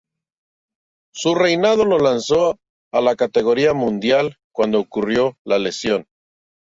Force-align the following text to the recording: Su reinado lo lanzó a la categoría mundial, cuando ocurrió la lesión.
Su 1.13 1.35
reinado 1.35 1.85
lo 1.85 1.99
lanzó 1.99 2.57
a 2.91 3.01
la 3.01 3.15
categoría 3.15 3.75
mundial, 3.75 4.37
cuando 4.51 4.79
ocurrió 4.79 5.37
la 5.45 5.59
lesión. 5.59 6.07